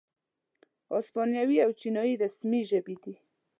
[0.99, 3.13] اسپانوي او چینایي رسمي ژبې دي.